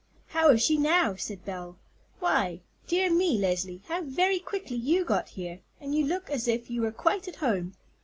"How 0.29 0.49
is 0.49 0.63
she 0.65 0.79
now?" 0.79 1.13
said 1.15 1.45
Belle. 1.45 1.77
"Why, 2.19 2.61
dear 2.87 3.11
me, 3.13 3.37
Leslie, 3.37 3.83
how 3.87 4.01
very 4.01 4.39
quickly 4.39 4.77
you 4.77 5.05
got 5.05 5.29
here, 5.29 5.59
and 5.79 5.93
you 5.93 6.07
look 6.07 6.27
as 6.31 6.47
if 6.47 6.71
you 6.71 6.81
were 6.81 6.91
quite 6.91 7.27
at 7.27 7.35
home. 7.35 7.75